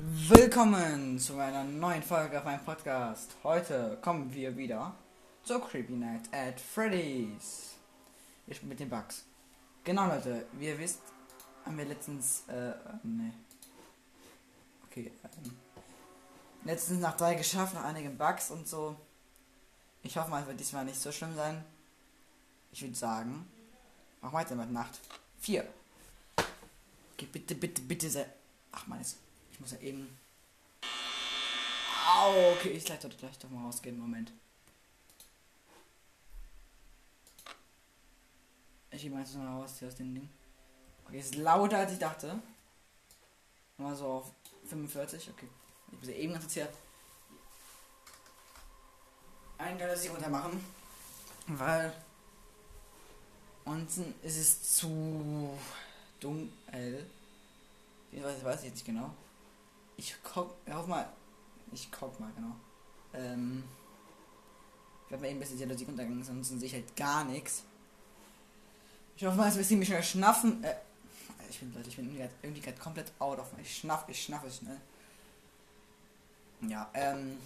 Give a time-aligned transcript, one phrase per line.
[0.00, 3.34] Willkommen zu einer neuen Folge auf meinem Podcast.
[3.42, 4.94] Heute kommen wir wieder
[5.42, 7.74] zur Creepy Night at Freddy's.
[8.46, 9.24] Ich spiele mit den Bugs.
[9.82, 11.00] Genau, Leute, wie ihr wisst,
[11.64, 13.34] haben wir letztens, äh, ne.
[14.86, 15.56] Okay, ähm,
[16.64, 18.94] letztens nach drei geschafft, nach einigen Bugs und so.
[20.04, 21.64] Ich hoffe mal, es wird diesmal nicht so schlimm sein.
[22.70, 23.50] Ich würde sagen,
[24.20, 25.00] mach weiter mit Nacht
[25.40, 25.66] 4.
[27.14, 28.26] Okay, bitte, bitte, bitte sei.
[28.70, 29.16] Ach, meines.
[29.58, 30.16] Ich muss ja eben.
[32.06, 33.98] Au, okay, ich leite gleich doch mal rausgehen.
[33.98, 34.32] Moment.
[38.92, 40.28] Ich gehe mal jetzt mal raus hier aus dem Ding.
[41.04, 42.40] Okay, ist lauter als ich dachte.
[43.78, 44.32] Mal so auf
[44.68, 45.48] 45, okay.
[45.90, 46.72] Ich muss ja eben hier
[49.58, 50.64] ein geiles Ding runter machen.
[51.48, 51.92] Weil
[53.64, 55.58] unten ist es zu
[56.20, 57.10] dunkel.
[58.12, 59.12] Ich weiß, ich weiß jetzt nicht genau.
[59.98, 61.12] Ich guck, ich hoffe mal,
[61.72, 62.54] ich guck mal genau.
[63.12, 63.64] Ähm,
[65.04, 67.64] ich werde mal eben ein bisschen die Musik untergegangen, sonst sehe ich halt gar nichts.
[69.16, 70.62] Ich hoffe mal, dass wir mich schnell schnaffen.
[70.62, 70.76] Äh,
[71.50, 73.48] ich bin, Leute, ich bin irgendwie gerade komplett out of.
[73.60, 74.80] Ich schnaff, ich schnaffe schnell.
[76.60, 77.38] Ja, ähm,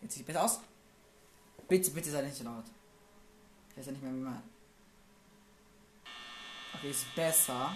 [0.00, 0.60] jetzt sieht besser aus.
[1.68, 2.64] Bitte, bitte sei nicht laut.
[3.70, 4.42] Ich weiß ja nicht mehr, wie man.
[6.74, 7.74] Okay, ist besser.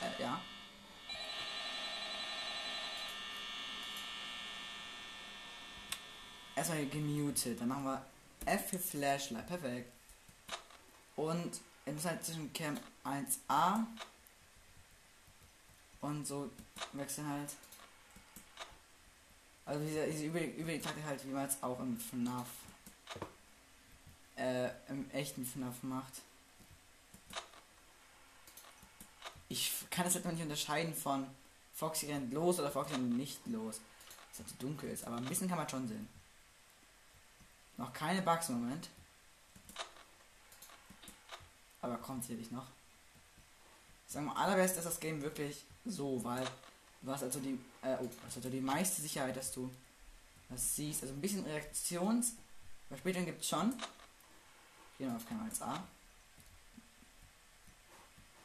[0.00, 0.40] Äh, ja.
[6.58, 7.60] Erstmal gemutet.
[7.60, 8.04] Dann machen wir
[8.46, 9.46] F für Flashlight.
[9.46, 9.92] Perfekt.
[11.16, 13.84] Und im halt zwischen Cam 1a
[16.00, 16.50] und so
[16.92, 17.50] wechseln halt.
[19.64, 22.46] Also diese, diese Übertaktik halt, wie man es auch im FNAF
[24.36, 26.22] äh, im echten FNAF macht.
[29.48, 31.26] Ich kann es halt noch nicht unterscheiden von
[31.74, 33.80] Foxy rennt los oder Foxy rennt nicht los.
[34.36, 36.08] Dass es dunkel ist, aber ein bisschen kann man schon sehen.
[37.78, 38.88] Noch keine Bugs im Moment.
[41.80, 42.66] Aber kommt sicherlich noch.
[44.08, 46.44] Sagen wir allerbest ist das Game wirklich so, weil
[47.02, 49.72] du hast also die, äh, oh, also die meiste Sicherheit, dass du
[50.50, 51.02] das siehst.
[51.02, 52.34] Also ein bisschen Reaktions.
[52.88, 53.70] Verspätung gibt es schon.
[54.98, 55.80] Gehen wir auf Kanal 1a.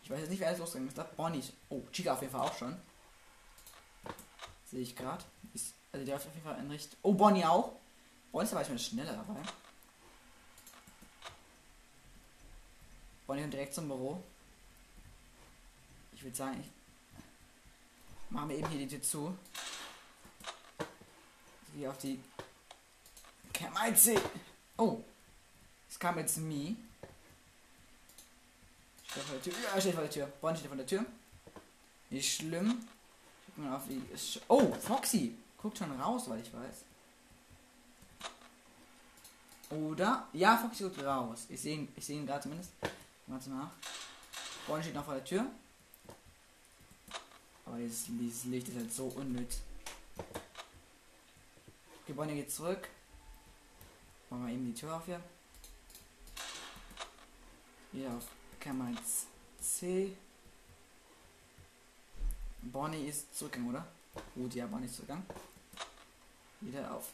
[0.04, 1.16] Ich weiß jetzt nicht, wer alles losgegangen ist.
[1.18, 1.44] Bonnie.
[1.70, 2.78] Oh, Chica auf jeden Fall auch schon.
[4.70, 5.24] Sehe ich gerade.
[5.92, 7.00] Also der auf jeden Fall in Richtung.
[7.02, 7.74] Oh, Bonnie auch.
[8.34, 9.40] Bonnie war ich mal schneller dabei.
[13.28, 14.24] Bonnie kommt direkt zum Büro.
[16.14, 19.38] Ich würde sagen, ich mache mir eben hier die Tür zu.
[21.74, 22.20] Wie auf die
[23.54, 24.10] Cam 1
[24.78, 25.04] Oh.
[25.88, 26.76] Es kam jetzt Me.
[29.08, 29.54] Steht vor der Tür.
[29.64, 30.26] Ja, steht vor der Tür.
[30.42, 31.06] Bonnie steht vor der Tür.
[32.10, 32.88] Nicht schlimm.
[33.46, 34.02] Guck mal auf die.
[34.48, 35.38] Oh, Foxy.
[35.62, 36.84] Guckt schon raus, weil ich weiß.
[39.74, 41.46] Oder, ja, Foxy guckt raus.
[41.50, 42.72] Ich sehe ihn, ich sehe ihn gerade zumindest.
[43.26, 43.72] Warte nach.
[44.68, 45.46] Bonnie steht noch vor der Tür.
[47.66, 49.62] Aber dieses, dieses Licht ist halt so unnütz.
[52.04, 52.88] Okay, Bonnie geht zurück.
[54.30, 55.22] Machen wir eben die Tür auf hier.
[57.94, 58.28] Hier auf
[58.60, 58.92] Kamera
[59.60, 60.16] C.
[62.62, 63.88] Bonnie ist zurückgegangen, oder?
[64.36, 65.26] Gut, ja, Bonnie ist zurückgegangen.
[66.62, 67.10] Wieder auf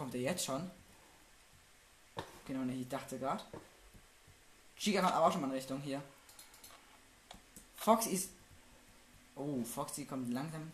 [0.00, 0.70] Kommt er jetzt schon?
[2.46, 3.44] Genau, ne, ich dachte gerade.
[4.74, 6.02] Chica kommt aber auch schon mal in Richtung hier.
[7.76, 8.30] Foxy ist.
[9.36, 10.72] Oh, Foxy kommt langsam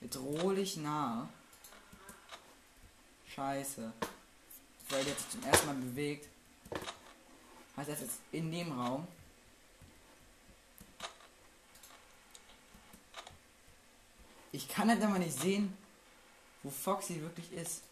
[0.00, 1.28] bedrohlich nahe.
[3.26, 3.92] Scheiße.
[4.88, 6.26] Freddy hat sich zum ersten Mal bewegt.
[7.76, 9.06] Heißt, ist jetzt in dem Raum.
[14.50, 15.76] Ich kann halt immer nicht sehen,
[16.62, 17.82] wo Foxy wirklich ist.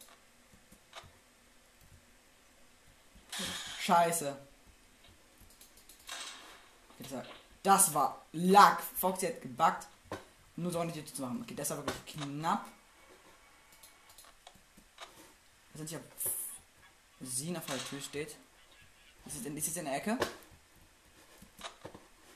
[3.88, 4.36] Scheiße.
[7.62, 8.82] Das war Lack.
[8.82, 9.88] Foxy hat gebackt.
[10.56, 11.40] Nur so nicht zu machen.
[11.42, 12.66] Okay, das war wirklich knapp.
[15.72, 16.00] Wir sind ja.
[17.20, 18.36] Sie auf der Tür steht.
[19.24, 20.18] Ist jetzt in, ist jetzt in der Ecke.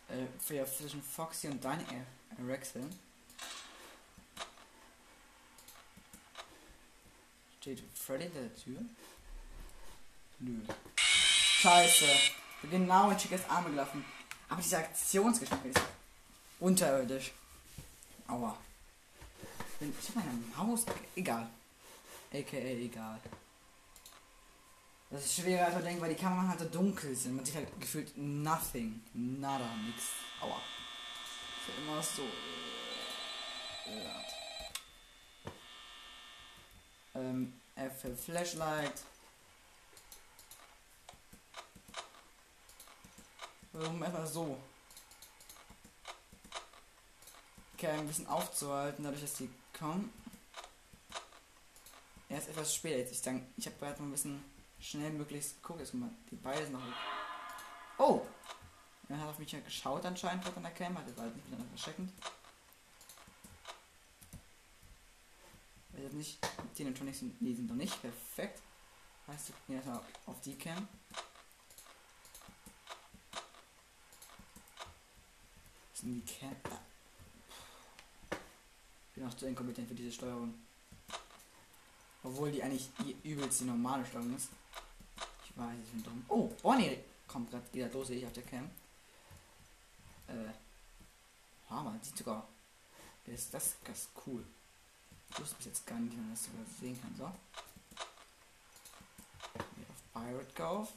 [0.08, 2.88] Äh, für, zwischen Foxy und Dani äh, Rexel.
[7.60, 8.80] Steht Freddy in der Tür?
[10.38, 10.62] Nö.
[11.62, 12.06] Scheiße.
[12.68, 14.04] Genau in Chicas Arme gelaufen.
[14.48, 15.80] Aber dieser Aktionsgeschmack ist
[16.58, 17.30] unterirdisch.
[18.26, 18.56] Aua.
[19.78, 20.84] Ich hab meine Maus.
[21.14, 21.48] Egal.
[22.32, 23.20] AKA egal.
[25.08, 27.36] Das ist schwerer als man denkt, weil die Kameras halt so dunkel sind.
[27.36, 29.00] Man sieht halt gefühlt nothing.
[29.14, 30.02] Nada, nix.
[30.40, 30.60] Aua.
[31.60, 32.22] Ist immer so.
[33.84, 34.34] gehört.
[37.14, 39.04] Ähm, F für Flashlight.
[43.72, 44.58] Warum erstmal so?
[47.74, 50.12] Okay, ein bisschen aufzuhalten, dadurch, dass die kommen.
[52.28, 53.12] Er ist etwas spät jetzt.
[53.12, 54.44] Ich denke, ich habe gerade mal ein bisschen
[54.80, 55.80] schnell möglichst geguckt.
[55.80, 56.82] Jetzt mal, die Beine sind noch.
[57.98, 58.26] Oh!
[59.08, 61.36] Er hat auf mich ja geschaut anscheinend von der Cam, hat war halt
[61.98, 62.12] nicht.
[65.92, 66.38] Weil jetzt nicht,
[66.78, 68.60] die Electronics sind, die sind noch nicht perfekt.
[69.28, 70.88] Heißt, gucken erstmal auf die Cam.
[76.02, 76.56] Sind die Cam?
[79.08, 80.54] Ich bin auch zu inkompetent für diese Steuerung.
[82.24, 84.48] Obwohl die eigentlich die übelst die normale Steuerung ist.
[85.44, 86.24] Ich weiß, ich bin dumm.
[86.28, 88.70] Oh, Bonnie kommt gerade wieder los, sehe ich auf der Cam.
[90.28, 90.52] Äh.
[91.68, 92.46] Hammer, sieht sogar.
[93.26, 94.44] Ist das ganz cool.
[95.30, 97.14] Ich wusste bis jetzt gar nicht, wie man das sogar sehen kann.
[97.16, 97.32] So.
[99.76, 100.88] Hier auf Pirate Golf.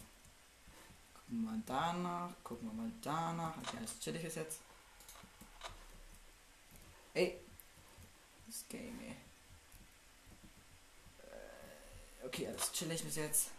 [1.14, 2.30] Gucken wir mal danach.
[2.44, 3.58] Gucken wir mal danach.
[3.58, 4.60] Okay, alles chillig ist jetzt.
[7.16, 7.40] Ey.
[8.46, 9.16] Das Game, ey.
[12.22, 13.52] Äh, okay, alles chillig bis jetzt.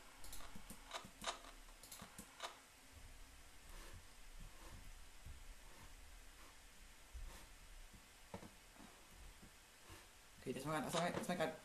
[10.39, 11.57] Okay, das war gerade, das war, gerade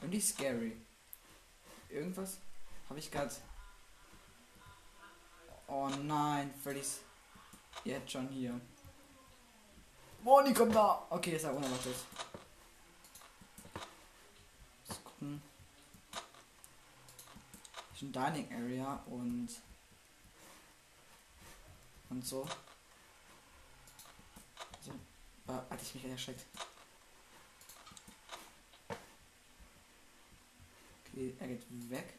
[0.00, 0.76] irgendwie scary.
[1.90, 2.38] Irgendwas
[2.88, 3.34] habe ich gerade.
[5.66, 7.00] Oh nein, Freddy's
[7.84, 8.58] jetzt schon hier.
[10.22, 11.06] Bonnie kommt da.
[11.10, 11.94] Okay, das war unerwartet.
[14.86, 15.42] Let's gucken.
[16.12, 19.48] Das ist ein Dining Area und
[22.10, 22.46] und so.
[24.80, 24.92] So,
[25.54, 26.44] hatte ich mich erschreckt.
[31.06, 32.14] Okay, er geht weg.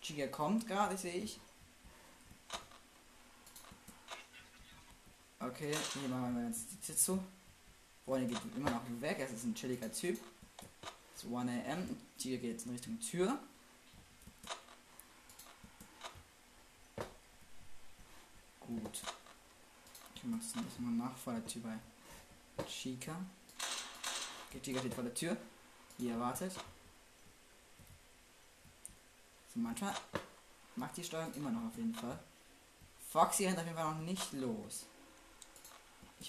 [0.00, 1.40] Chica kommt gerade, sehe ich.
[5.50, 7.18] Okay, hier machen wir jetzt die zu.
[8.06, 10.16] Bonnie geht immer noch weg, es ist ein chilliger Typ.
[11.16, 11.96] Es ist 1 am.
[12.16, 13.36] Chica geht jetzt in Richtung Tür.
[18.60, 19.02] Gut.
[20.14, 23.16] Ich mache es ein bisschen nach vor der Tür bei Chica.
[24.48, 25.36] Okay, Chica steht vor der Tür.
[25.98, 26.52] Wie erwartet.
[29.52, 29.94] So, manchmal
[30.76, 32.20] macht die Steuerung immer noch auf jeden Fall.
[33.10, 34.86] Foxy rennt auf jeden Fall noch nicht los.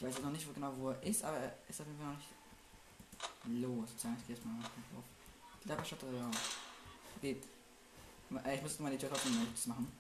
[0.02, 2.08] Ich weiß noch nicht wo genau, wo er ist, aber er ist auf jeden Fall
[2.08, 3.90] noch nicht los.
[3.96, 5.04] Ich gehe jetzt mal auf.
[5.64, 6.32] Klapperstadt ja.
[7.18, 7.40] Okay.
[8.52, 9.92] Ich muss mal die Tür trotzdem machen.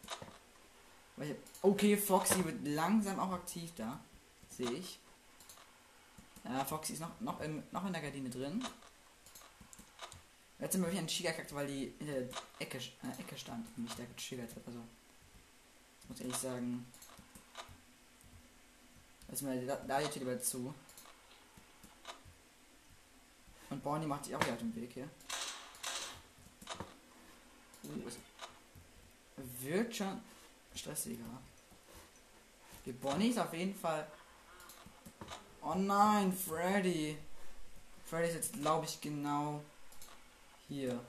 [1.62, 4.00] Okay, Foxy wird langsam auch aktiv da.
[4.50, 4.98] Sehe ich.
[6.46, 8.66] Äh, Foxy ist noch, noch, im, noch in der Gardine drin.
[10.58, 12.28] Jetzt sind wir wieder ein Chica gekackt, weil die in der
[12.58, 14.66] Ecke, äh, Ecke stand und mich da getriggert hat.
[14.66, 14.80] Also,
[16.08, 16.88] muss ich ehrlich sagen.
[19.32, 20.74] Lass mal da, jetzt lieber zu.
[23.70, 25.10] Und Bonnie macht sich auch wieder auf den Weg hier.
[27.84, 28.12] Uh,
[29.62, 30.22] wird schon
[30.76, 31.24] stressiger.
[32.86, 34.08] Die Bonnie ist auf jeden Fall
[35.64, 37.18] Oh nein, Freddy.
[38.06, 39.62] Freddy ist jetzt, glaube ich, genau
[40.68, 41.00] hier.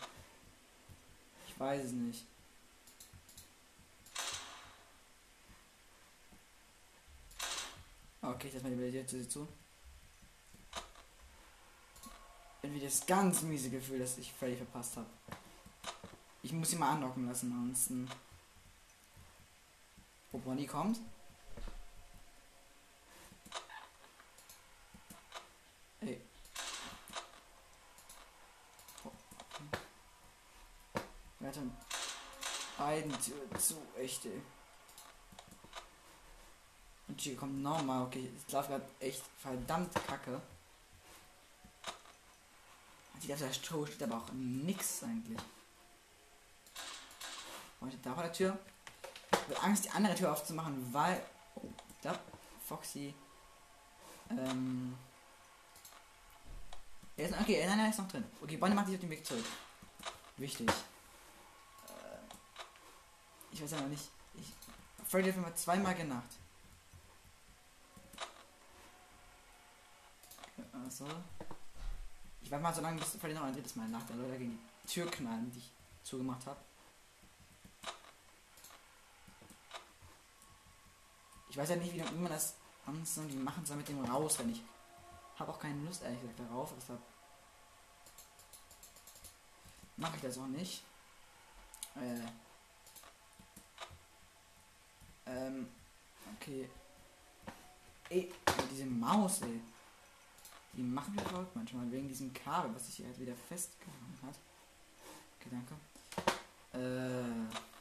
[1.49, 2.27] Ich weiß es nicht.
[8.23, 9.49] Okay, ich lasse mal die Billette zu.
[12.63, 15.09] Irgendwie das ganz miese Gefühl, dass ich Freddy verpasst habe.
[16.43, 18.09] Ich muss ihn mal anlocken lassen, ansonsten.
[20.31, 21.01] Wo Bonnie kommt.
[32.93, 34.27] beiden Türen zu, echt,
[37.23, 40.41] hier kommt nochmal, okay, ich laufe gerade echt verdammt kacke.
[43.23, 45.39] Die ganze Show steht aber auch nix eigentlich.
[47.81, 48.59] Und da vor der Tür.
[49.31, 51.23] Ich habe Angst, die andere Tür aufzumachen, weil.
[51.55, 51.69] Oh,
[52.03, 52.19] da,
[52.67, 53.15] Foxy.
[54.31, 54.97] Ähm.
[57.17, 58.25] Er ist, okay, nein, er ist noch drin.
[58.41, 59.45] Okay, Bonnie macht sich auf den Weg zurück.
[60.37, 60.71] Wichtig.
[63.53, 64.09] Ich weiß ja noch nicht.
[64.35, 64.47] Ich,
[65.09, 66.42] Freddy hat mir zweimal genacht.
[70.73, 71.07] Also.
[72.43, 74.59] Ich warte mal so lange, bis Freddy noch ein drittes Mal nach der Leute gegen
[74.83, 75.71] die Tür knallen, die ich
[76.03, 76.61] zugemacht habe.
[81.49, 82.55] Ich weiß ja nicht, wie, man das
[82.87, 84.63] irgendwie machen soll mit dem raus, wenn ich
[85.39, 87.01] habe auch keine Lust ehrlich gesagt darauf, deshalb
[89.97, 90.83] mache ich das auch nicht.
[91.97, 92.27] Äh,
[95.27, 95.69] ähm,
[96.35, 96.71] okay.
[98.09, 98.33] Ey,
[98.71, 99.61] diese Maus, ey.
[100.75, 104.39] Die machen wir verrückt manchmal wegen diesem Kabel, was sich hier halt wieder festgehangen hat.
[105.39, 105.75] Okay, danke.
[106.73, 107.73] Äh.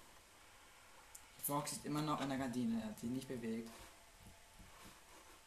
[1.43, 3.69] Fox ist immer noch in der Gardine, er hat sie nicht bewegt.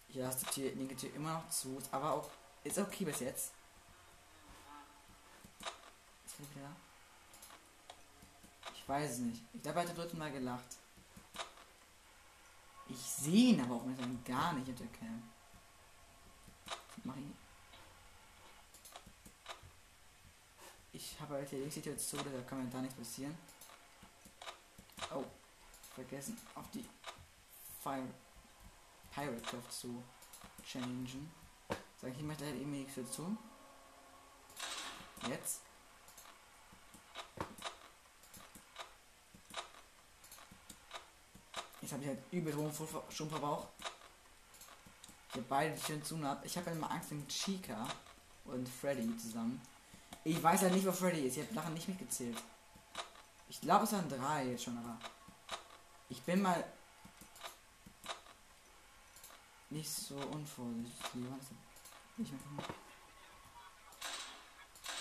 [0.08, 2.30] Hier hast du die linke Tür immer noch zu, aber auch
[2.62, 3.52] ist okay bis jetzt.
[6.26, 6.70] Ist er wieder?
[8.74, 9.42] Ich weiß es nicht.
[9.52, 10.76] Ich glaube, er hat dritten Mal gelacht.
[12.88, 15.22] Ich sehe ihn aber auch mit gar nicht in der Cam.
[17.02, 17.36] Mach ihn.
[20.92, 23.36] Ich habe halt jetzt so, da kann mir da nichts passieren.
[25.12, 25.24] Oh,
[25.94, 26.84] vergessen auf die
[27.82, 28.06] Fire
[29.12, 30.02] Pirate Craft zu
[30.64, 31.30] changen.
[32.00, 33.36] Sag ich, ich möchte halt eben nichts dazu.
[35.28, 35.60] Jetzt.
[41.80, 42.72] Jetzt habe ich halt übel hohen
[43.10, 43.68] Stromverbrauch.
[45.34, 46.42] Ich habe beide zu ab.
[46.44, 47.88] Ich habe halt immer Angst mit Chica
[48.44, 49.60] und Freddy zusammen.
[50.22, 51.36] Ich weiß ja halt nicht, wo Freddy ist.
[51.36, 52.36] Ich habe nachher nicht mitgezählt.
[53.48, 54.96] Ich glaube, es waren drei jetzt schon, aber
[56.08, 56.64] ich bin mal
[59.70, 61.00] nicht so unvorsichtig.
[62.16, 62.32] Nicht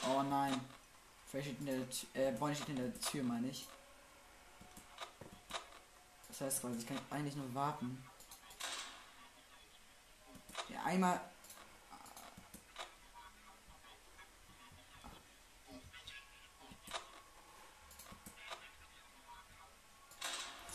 [0.09, 0.59] oh nein.
[1.27, 3.67] Vielleicht steht in der Tür, äh, Bonnie steht in der Tür, meine ich.
[6.27, 8.03] Das heißt quasi, ich kann eigentlich nur warten.
[10.69, 11.19] Ja, einmal.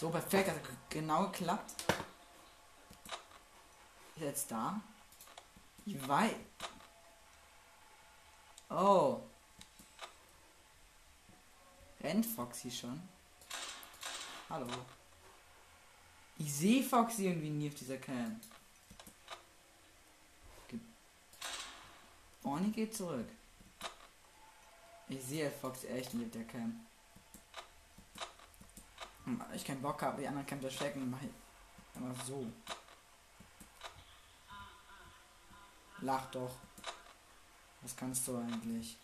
[0.00, 1.84] So perfekt, hat genau geklappt.
[4.14, 4.80] Ist jetzt da?
[5.84, 6.36] Wie weit?
[8.70, 9.20] Oh.
[12.00, 13.02] Rennt Foxy schon?
[14.48, 14.68] Hallo.
[16.38, 18.40] Ich sehe Foxy irgendwie nie auf dieser Cam.
[22.42, 23.28] Bonnie geht zurück.
[25.08, 26.86] Ich sehe Foxy echt nicht der Cam.
[29.24, 32.46] Hm, ich keinen Bock habe, die anderen Cam zu stecken, mache ich immer so.
[36.00, 36.54] Lach doch.
[37.82, 38.96] Was kannst du eigentlich?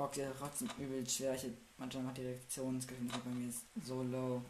[0.00, 1.34] Fox ist trotzdem übel schwer.
[1.34, 1.46] Ich,
[1.76, 4.42] manchmal macht die Reaktionsgeschwindigkeit bei mir ist so low.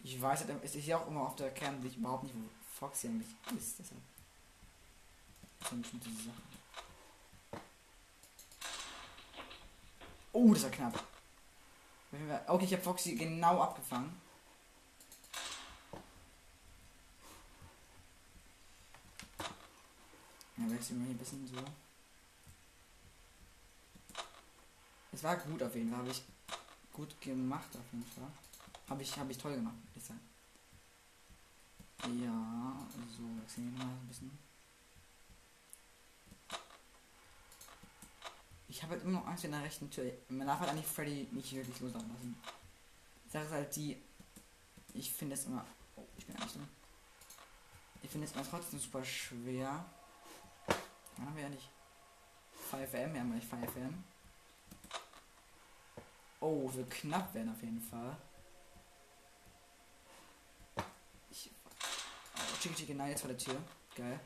[0.00, 2.40] Ich weiß, es ist ja auch immer auf der Kern, ich überhaupt nicht, wo
[2.78, 3.78] Fox hier eigentlich ist.
[3.78, 4.00] Deshalb
[5.68, 6.42] sind schon diese Sachen.
[10.32, 11.04] Oh, das war knapp.
[12.46, 14.18] Okay, ich habe Foxy genau abgefangen.
[20.56, 21.56] Ja, wechseln wir hier ein bisschen so.
[25.12, 25.98] Es war gut auf jeden Fall.
[25.98, 26.22] Habe ich
[26.92, 28.30] gut gemacht auf jeden Fall.
[28.88, 30.20] Habe ich, habe ich toll gemacht, würde ich sagen.
[32.22, 34.30] Ja, so, wechseln wir mal ein bisschen.
[38.68, 40.12] Ich habe halt immer noch Angst in der rechten Tür.
[40.28, 42.36] Man darf halt eigentlich Freddy nicht wirklich loslaufen lassen.
[43.26, 43.96] Die Sache ist halt die,
[44.94, 45.64] ich finde es immer.
[45.96, 46.60] Oh, ich bin eigentlich so.
[48.02, 49.84] Ich finde es immer trotzdem super schwer.
[50.66, 51.68] Dann haben wir ja nicht
[52.70, 53.92] 5M, wir haben nicht 5M.
[56.40, 58.16] Oh, wir knapp werden auf jeden Fall.
[62.60, 63.56] Chicky Chicky, nein, jetzt vor der Tür.
[63.94, 64.20] Geil.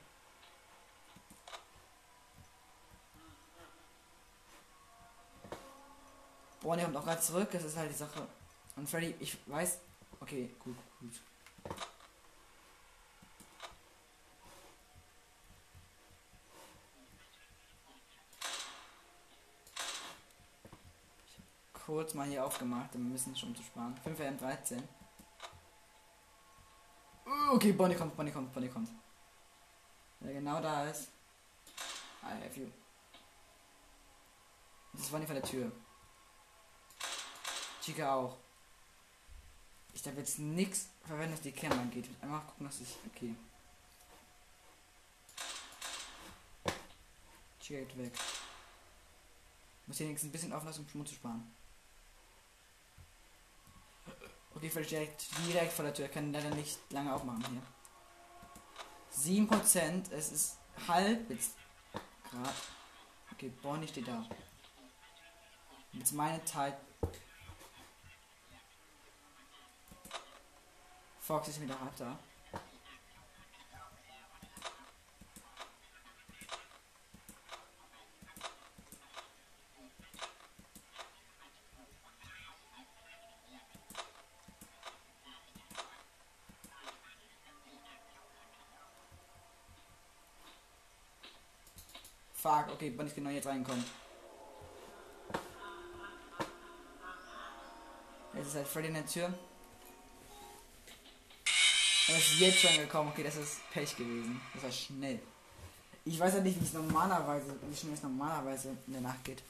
[6.60, 8.26] Boah, der kommt auch gerade zurück, das ist halt die Sache.
[8.76, 9.80] Und Freddy, ich weiß.
[10.20, 11.20] Okay, gut, gut.
[21.92, 23.94] kurz mal hier aufgemacht, um ein bisschen schon zu sparen.
[24.02, 24.82] 5 m 13.
[27.52, 28.88] Okay, Bonnie kommt, Bonnie kommt, Bonnie kommt.
[30.20, 31.08] Wer genau da ist.
[32.22, 32.66] I have you.
[34.94, 35.70] Das ist Bonnie vor der Tür.
[37.82, 38.38] Chica auch.
[39.92, 42.08] Ich darf jetzt nichts verwenden, was die Cam angeht.
[42.22, 42.96] Einfach gucken, dass ich.
[43.14, 43.34] Okay.
[47.60, 48.14] Chica geht weg.
[49.86, 51.54] Muss hier wenigstens ein bisschen auflassen, um Schmutz zu sparen.
[54.54, 56.06] Okay, vielleicht direkt, direkt vor der Tür.
[56.06, 57.62] Ich kann leider nicht lange aufmachen hier.
[59.14, 61.56] 7%, es ist halb jetzt
[62.30, 62.54] gerade.
[63.32, 64.24] Okay, Bonnie steht da.
[65.92, 66.76] Jetzt meine Zeit.
[71.20, 72.18] Fox ist wieder hart da.
[92.82, 93.84] Okay, wann ich genau jetzt reinkommen.
[98.34, 99.32] Jetzt ist halt Freddy in der Tür.
[102.08, 103.10] Er ist jetzt schon gekommen.
[103.10, 104.40] Okay, das ist Pech gewesen.
[104.54, 105.20] Das war schnell.
[106.04, 109.42] Ich weiß ja nicht, wie es normalerweise, wie schnell es normalerweise in der Nacht geht.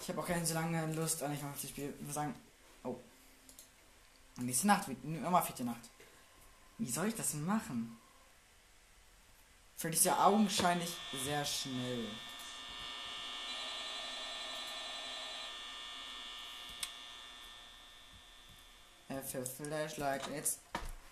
[0.00, 1.92] Ich habe auch keine so lange Lust an ich mache das Spiel.
[1.98, 2.34] Ich würde sagen,
[2.84, 2.96] oh.
[4.36, 5.90] Nächste Nacht, nochmal vierte Nacht.
[6.78, 7.99] Wie soll ich das machen?
[9.82, 10.90] Ist ja augenscheinlich
[11.24, 12.06] sehr schnell.
[19.08, 20.26] Er für Flashlight.
[20.28, 20.60] Jetzt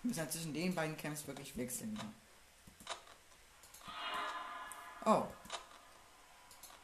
[0.03, 1.99] müssen wir zwischen den beiden Camps wirklich wechseln.
[5.05, 5.23] Oh.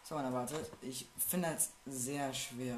[0.04, 0.72] So, dann.
[0.82, 2.78] Ich finde es sehr schwer.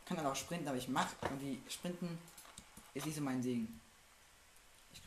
[0.00, 2.18] Ich kann dann auch sprinten, aber ich mache irgendwie sprinten
[2.94, 3.80] ist nicht so mein Ding.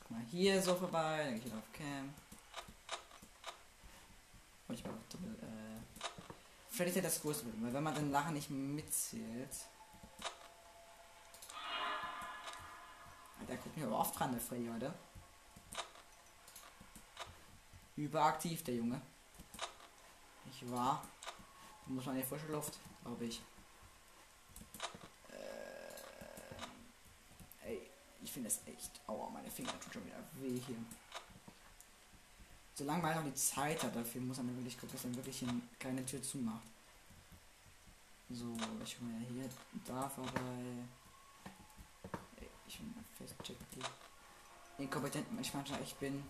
[0.10, 2.14] Mal hier so vorbei, dann gehe ich auf Cam.
[4.68, 5.78] Und ich brauche Doppel, äh.
[6.70, 9.56] Vielleicht ist ja das größte weil wenn man den Lachen nicht mitzählt.
[13.48, 14.94] Der guckt mir aber oft dran, der Freddy heute.
[17.96, 19.02] Überaktiv, der Junge.
[20.52, 21.04] Ich war.
[21.86, 23.42] Muss man in die frische Luft, glaube ich.
[25.32, 25.96] Äh,
[27.68, 27.90] ey,
[28.22, 29.01] ich finde es echt.
[29.08, 30.77] Aua, meine Finger tun schon wieder weh hier.
[32.75, 35.44] Solange man auch die Zeit hat, dafür muss man wirklich gucken, dass man wirklich
[35.79, 36.62] keine Tür zumacht.
[38.29, 39.50] So, ich komme ja hier
[39.86, 40.86] da vorbei.
[42.67, 46.23] Ich bin festchecken, wie inkompetent manchmal ich bin.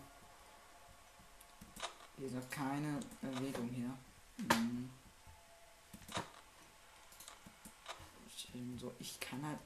[2.17, 3.93] Hier ist noch keine Bewegung hier.
[4.37, 4.89] Mhm.
[8.77, 9.59] So, ich kann halt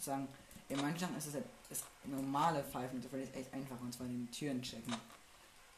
[0.00, 0.28] sagen,
[0.68, 1.44] in manchen ist es halt
[2.04, 4.94] normale Pfeifen ist echt einfach und zwar den Türen checken.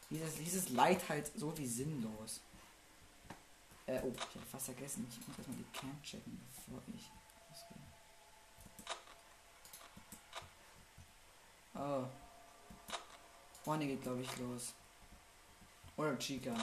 [0.09, 2.41] Dieses, dieses Leid halt so wie sinnlos.
[3.85, 5.07] Äh, oh, ich habe fast vergessen.
[5.09, 7.09] Ich muss erstmal die Cam checken, bevor ich
[11.73, 12.05] Oh.
[13.65, 14.73] Bonnie geht, glaube ich, los.
[15.97, 16.53] Oder Chica.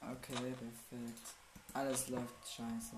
[0.00, 1.34] Okay, perfekt.
[1.72, 2.96] Alles läuft scheiße.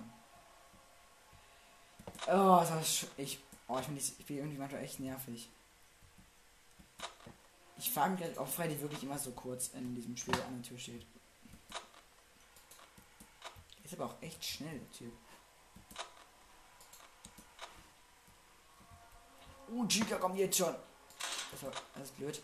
[2.26, 3.38] Oh, das ich.
[3.68, 5.48] Oh, ich bin, ich bin irgendwie manchmal echt nervig.
[7.78, 10.78] Ich frage mich, ob Freddy wirklich immer so kurz in diesem Spiel an der Tür
[10.78, 11.06] steht.
[13.84, 15.12] Ist aber auch echt schnell, der Typ.
[19.68, 20.74] Uh, Chica kommt jetzt schon.
[21.52, 22.42] Das war alles blöd.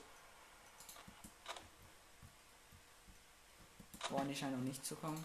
[4.09, 5.25] Boah, die scheint noch nicht zu kommen.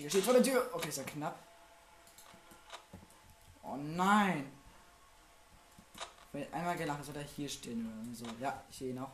[0.00, 0.70] Chica steht vor der Tür.
[0.72, 1.38] Okay, ist ja knapp.
[3.62, 4.50] Oh nein.
[6.32, 8.24] Wenn einmal gelacht, soll er hier stehen so.
[8.40, 9.10] Ja, ich sehe ihn auch.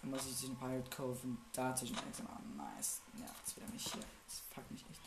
[0.00, 1.44] Dann muss ich den Pirate kaufen.
[1.52, 2.28] Da zwischen Exen.
[2.28, 3.00] Oh, nice.
[3.14, 4.04] Nervt's wieder mich hier.
[4.26, 5.00] Das packt mich echt.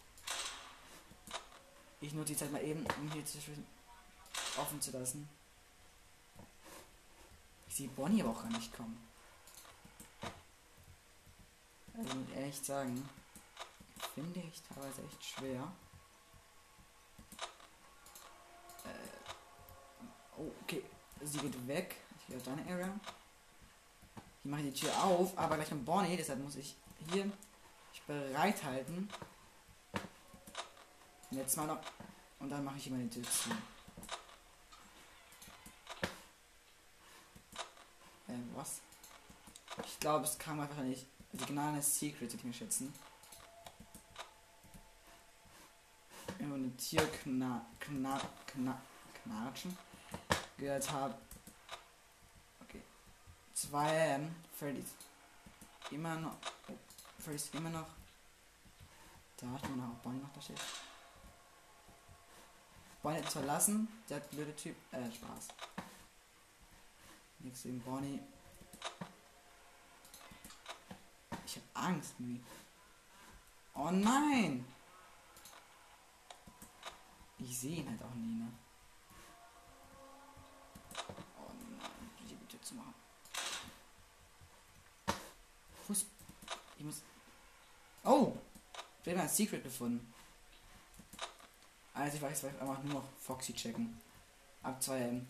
[2.02, 3.66] Ich nutze die Zeit mal eben, um hier zwischen
[4.58, 5.30] offen zu lassen.
[7.70, 9.08] Ich sehe Bonnie aber auch gar nicht kommen.
[11.98, 13.10] Also muss ehrlich sagen,
[14.14, 15.72] finde ich teilweise echt schwer.
[18.86, 20.84] Äh, oh, okay.
[21.24, 21.96] Sie geht weg.
[22.20, 23.00] Ich gehe auf deine Area.
[24.44, 26.76] Ich mache die Tür auf, aber gleich ein Bonnie, deshalb muss ich
[27.10, 29.10] hier mich bereithalten.
[31.32, 31.80] Jetzt mal noch.
[32.40, 33.50] Und dann mache ich immer die Tür zu.
[38.28, 38.82] Äh, was?
[39.84, 41.08] Ich glaube, es kam einfach nicht.
[41.38, 42.94] Signale Secret, die ich mir schätzen.
[46.40, 48.82] Eine Tier kna, kna, kna,
[49.24, 49.78] knatschen
[50.58, 51.16] gehört habe.
[53.54, 54.84] 2 ähm, Freddy
[55.92, 56.38] immer noch.
[56.68, 57.88] Oh, ist immer noch.
[59.38, 60.60] Da hat man auch Bonnie noch da steht.
[63.02, 63.88] Bonnie hat verlassen.
[64.10, 64.76] Der blöde Typ.
[64.92, 65.48] Äh, Spaß.
[67.40, 68.20] Nichts gegen Bonnie.
[71.46, 72.42] Ich hab Angst, wie.
[73.74, 74.66] Oh nein!
[77.40, 78.52] Ich sehe ihn halt auch nie, ne?
[81.40, 82.94] Oh nein, die Tür zu machen.
[85.86, 86.06] Fuß.
[86.78, 87.04] Ich muss.
[88.04, 88.36] Oh!
[89.04, 90.14] Ich habe ein Secret gefunden.
[91.94, 94.02] Also ich weiß, ich einfach nur noch Foxy checken.
[94.64, 95.28] Ab 2 M.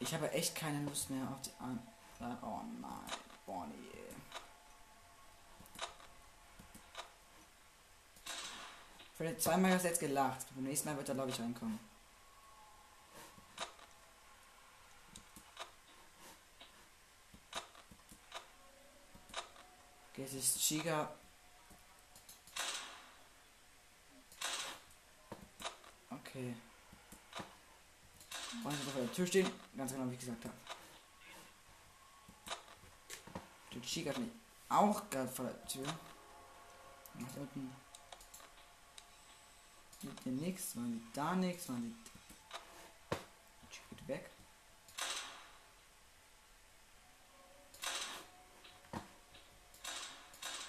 [0.00, 1.80] Ich habe echt keine Lust mehr auf die an.
[2.42, 2.90] Oh nein,
[3.46, 4.01] Bonnie.
[9.14, 10.46] Für zweimal hast du jetzt gelacht.
[10.54, 11.78] Beim nächsten Mal wird er, glaube ich, reinkommen.
[20.12, 21.10] Okay, es ist Chiga.
[26.10, 26.54] Okay.
[28.62, 29.50] Wollen Sie vor der Tür stehen?
[29.76, 30.54] Ganz genau, wie ich gesagt habe.
[33.74, 34.30] Der Chica hat mich
[34.68, 35.86] auch gerade vor der Tür.
[37.14, 37.74] Nach unten.
[40.22, 41.96] Hier nichts, man sieht da nichts, man sieht.
[43.90, 44.30] Geht weg.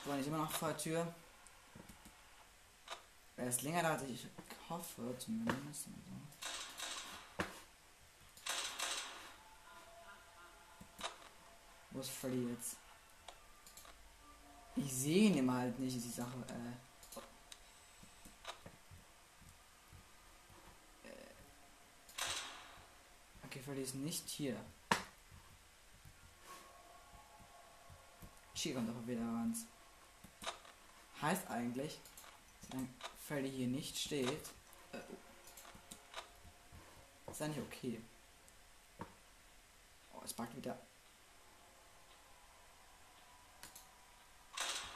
[0.06, 1.14] War nicht immer noch vor der Tür.
[3.38, 4.28] Er ist länger da, als ich
[4.70, 5.88] hoffe, zumindest.
[11.92, 12.78] Wo ist Freddy jetzt?
[14.76, 16.38] Ich sehe ihn immer halt nicht, ist die Sache.
[16.50, 16.93] Äh.
[23.56, 24.56] Ist nicht hier.
[28.56, 29.56] Chi kommt aber wieder ran.
[31.22, 32.00] Heißt eigentlich,
[32.62, 32.88] solange
[33.28, 34.50] Freddy hier nicht steht,
[34.92, 35.00] äh,
[37.30, 38.02] ist eigentlich okay.
[40.14, 40.80] Oh, es backt wieder.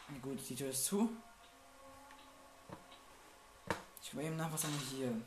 [0.08, 1.10] Na gut, die Tür ist zu.
[4.02, 5.22] Ich gucke eben nach, was haben wir hier.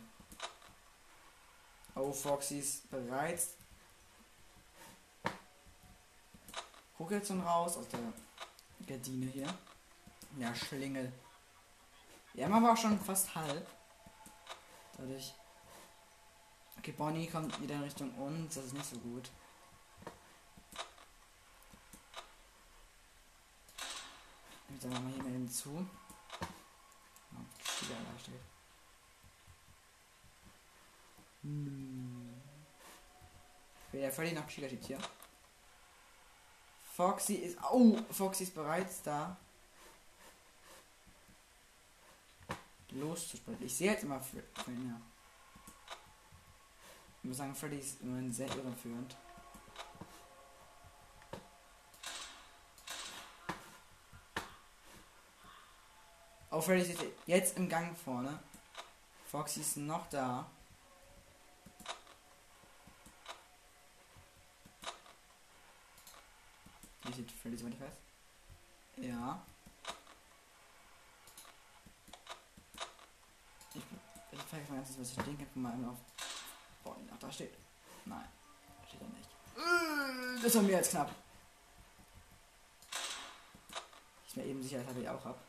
[1.94, 3.40] Oh, Foxy ist bereit.
[6.96, 8.00] Guck jetzt schon raus aus der
[8.86, 9.46] Gardine hier.
[10.38, 11.12] Ja, Schlingel.
[12.34, 13.66] Ja, man war schon fast halb.
[14.96, 15.34] Dadurch.
[16.78, 18.54] Okay, Bonnie kommt wieder in Richtung uns.
[18.54, 19.30] Das ist nicht so gut.
[24.68, 25.86] Jetzt wir mal hier mal hinzu.
[27.34, 27.44] Oh,
[31.42, 31.50] da steht.
[31.50, 32.30] Hm.
[33.92, 34.98] Der Freddy nach steht hier.
[36.94, 37.58] Foxy ist.
[37.70, 39.36] Oh, Foxy ist bereits da.
[42.90, 43.62] Loszuspringen.
[43.64, 45.00] Ich sehe jetzt immer für ja.
[47.22, 49.16] Ich muss sagen, Freddy ist immerhin sehr irreführend.
[56.50, 58.38] Oh, Freddy ist jetzt im Gang vorne.
[59.30, 60.50] Foxy ist noch da.
[67.30, 67.96] Wie sieht Freddy so fest?
[68.96, 69.40] Ja.
[73.74, 73.82] Ich,
[74.32, 75.46] ich zeige mal ganz was ich denke.
[75.54, 75.98] Mal auf.
[76.82, 77.54] Boah, ach, da steht.
[78.04, 78.28] Nein.
[78.80, 80.44] Da steht er nicht.
[80.44, 81.14] Das war mir jetzt knapp.
[84.26, 85.40] Ich mir eben Sicherheit habe ich auch ab.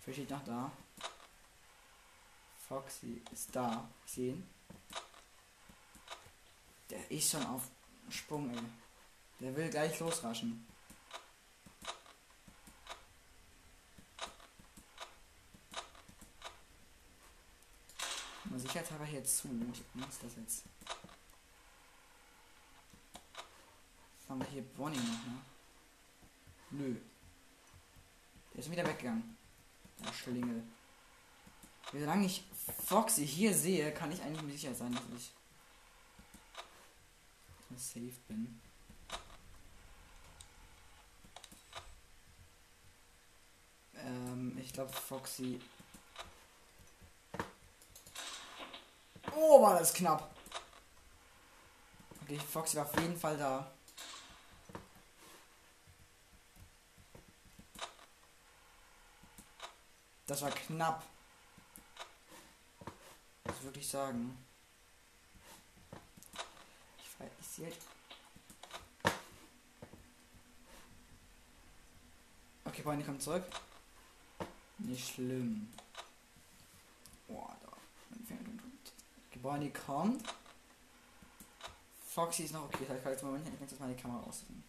[0.00, 0.70] Fisch steht noch da.
[2.68, 3.88] Foxy ist da.
[4.06, 4.48] Ich sehe ihn.
[6.92, 7.62] Der ist schon auf
[8.10, 8.62] Sprung, ey.
[9.40, 10.66] Der will gleich losraschen.
[18.44, 19.48] Mal sicherheitshalber hier zu.
[19.94, 20.64] Was ist das jetzt?
[24.28, 25.38] Haben wir hier Bonnie noch, ne?
[26.72, 26.96] Nö.
[28.52, 29.38] Der ist wieder weggegangen.
[30.04, 30.62] Der Schlingel.
[31.90, 32.44] Solange ich
[32.84, 35.32] Foxy hier sehe, kann ich eigentlich mir sicher sein, dass ich
[37.78, 38.60] safe bin.
[43.94, 45.60] Ähm, ich glaube Foxy.
[49.34, 50.34] Oh, war das knapp.
[52.22, 53.70] Okay, Foxy war auf jeden Fall da.
[60.26, 61.04] Das war knapp.
[63.62, 64.36] Würde ich sagen.
[67.52, 67.70] Sehe.
[72.64, 73.44] Okay, Bonnie kommt zurück.
[74.78, 75.70] Nicht schlimm.
[77.28, 77.68] Boah, da.
[79.30, 79.38] Okay,
[79.70, 80.22] kommt.
[82.06, 82.84] Foxy ist noch okay.
[82.84, 84.64] Ich kann jetzt mal, ich jetzt mal die Kamera aussuchen.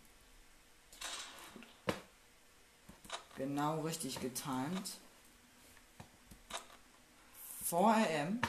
[3.38, 4.98] Genau richtig getimed.
[7.64, 8.42] 4 am.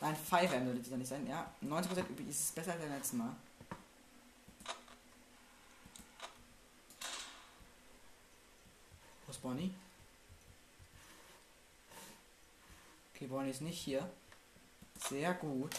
[0.00, 1.26] Nein, 5 am sollte es nicht sein.
[1.26, 3.36] Ja, 90% ist es besser als beim letzten Mal.
[9.26, 9.74] Wo ist Bonnie?
[13.14, 14.10] Okay, Bonnie ist nicht hier.
[15.08, 15.76] Sehr gut.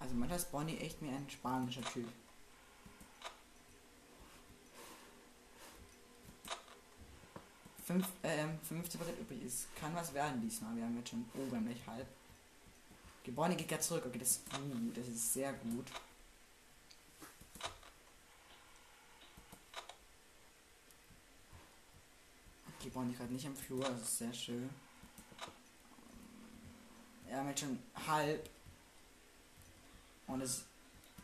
[0.00, 2.08] Also manchmal ist Bonnie echt mir ein spanischer Typ.
[7.92, 9.66] Fünf, ähm, 50% übrig ist.
[9.76, 10.74] Kann was werden diesmal.
[10.74, 12.06] Wir haben jetzt schon haben nicht halb.
[13.32, 14.04] Bonnie geht gerade zurück.
[14.06, 14.96] Okay, das ist gut.
[14.96, 15.86] Das ist sehr gut.
[22.88, 23.84] Bonnie gerade nicht im Flur.
[23.84, 24.70] Das ist sehr schön.
[27.26, 28.48] Wir haben jetzt schon halb.
[30.28, 30.64] Und es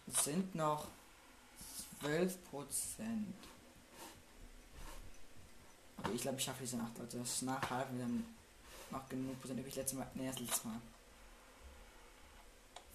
[0.06, 0.88] sind noch
[2.00, 3.34] 12 Prozent.
[5.98, 7.18] Okay, ich glaube, ich schaffe diese Nacht, Leute.
[7.18, 8.36] Das ist nach halb, wir haben
[8.90, 9.74] noch genug Prozent übrig.
[9.74, 10.80] Letztes Mal, nee, das letzte Mal.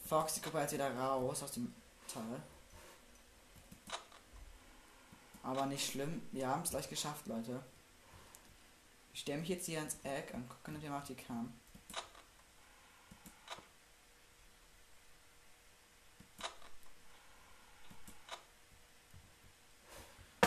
[0.07, 1.73] Fox, die Gruppe jetzt wieder raus aus dem
[2.07, 2.41] Teil.
[5.43, 6.21] Aber nicht schlimm.
[6.31, 7.63] Wir haben es gleich geschafft, Leute.
[9.13, 11.53] Ich stelle mich jetzt hier ans Eck und gucke, ob ihr mal die kam.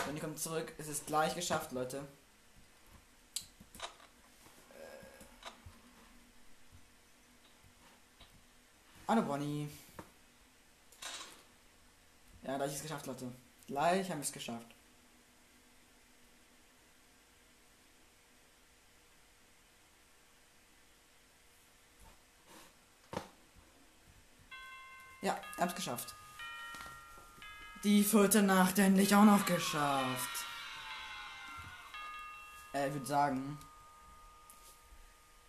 [0.07, 0.73] Und die kommt zurück.
[0.77, 2.07] Es ist gleich geschafft, Leute.
[9.09, 9.69] Hallo Bonnie.
[12.43, 13.31] Ja, gleich ist es geschafft, Leute.
[13.65, 14.75] Gleich haben wir es geschafft.
[25.21, 26.13] Ja, hab's geschafft.
[27.85, 30.45] Die vierte Nacht endlich auch noch geschafft.
[32.73, 33.57] Äh, ich würde sagen,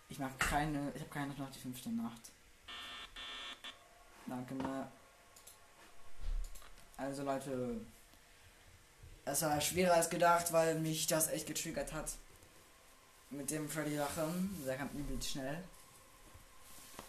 [0.07, 2.31] ich mache keine, ich habe keine noch die fünfte Nacht.
[4.29, 4.87] Danke mal.
[6.97, 7.81] Also Leute,
[9.25, 12.11] es war schwerer als gedacht, weil mich das echt getriggert hat.
[13.31, 14.63] Mit dem Freddy Lachen.
[14.65, 15.63] Der kam übel schnell.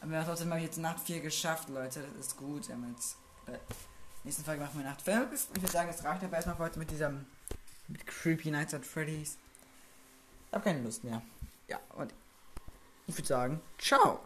[0.01, 2.03] Aber trotzdem mal jetzt Nacht 4 geschafft, Leute.
[2.17, 2.69] Das ist gut.
[2.69, 3.17] Wir haben jetzt.
[3.47, 3.59] Äh,
[4.25, 5.49] nächsten Folge machen wir Nacht 5.
[5.55, 7.27] Ich würde sagen, es reicht aber erstmal heute mit diesem.
[7.89, 9.37] Mit Creepy Nights at Freddy's.
[10.49, 11.23] Ich habe keine Lust mehr.
[11.69, 12.15] Ja, und
[13.07, 14.21] ich würde sagen, ciao.